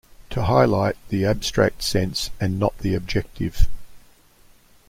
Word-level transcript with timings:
To 0.31 0.45
highlight 0.45 0.95
the 1.09 1.25
abstract 1.25 1.83
sense 1.83 2.31
and 2.39 2.57
not 2.57 2.75
the 2.79 2.95
objective. 2.95 3.67